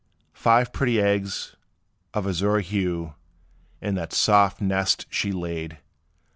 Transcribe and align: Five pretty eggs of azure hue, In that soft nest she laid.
Five 0.33 0.73
pretty 0.73 0.99
eggs 0.99 1.55
of 2.15 2.25
azure 2.27 2.61
hue, 2.61 3.13
In 3.81 3.93
that 3.93 4.13
soft 4.13 4.59
nest 4.59 5.05
she 5.11 5.31
laid. 5.31 5.77